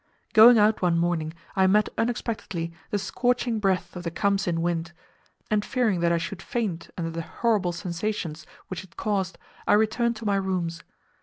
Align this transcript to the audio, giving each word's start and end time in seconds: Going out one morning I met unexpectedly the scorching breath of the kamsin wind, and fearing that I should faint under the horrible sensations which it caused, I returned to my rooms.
Going 0.33 0.57
out 0.57 0.81
one 0.81 0.97
morning 0.97 1.31
I 1.55 1.67
met 1.67 1.89
unexpectedly 1.95 2.73
the 2.89 2.97
scorching 2.97 3.59
breath 3.59 3.95
of 3.95 4.01
the 4.01 4.09
kamsin 4.09 4.61
wind, 4.61 4.93
and 5.51 5.63
fearing 5.63 5.99
that 5.99 6.11
I 6.11 6.17
should 6.17 6.41
faint 6.41 6.89
under 6.97 7.11
the 7.11 7.21
horrible 7.21 7.71
sensations 7.71 8.47
which 8.67 8.83
it 8.83 8.97
caused, 8.97 9.37
I 9.67 9.73
returned 9.73 10.15
to 10.15 10.25
my 10.25 10.37
rooms. 10.37 10.81